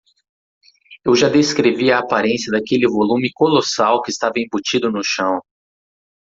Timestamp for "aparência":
1.99-2.51